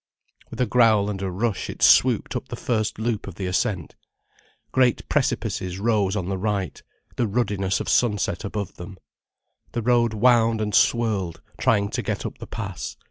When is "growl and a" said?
0.65-1.29